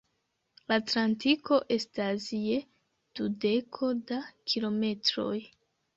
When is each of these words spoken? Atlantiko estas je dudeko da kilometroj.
Atlantiko 0.75 1.59
estas 1.75 2.25
je 2.47 2.57
dudeko 3.21 3.91
da 4.13 4.19
kilometroj. 4.53 5.37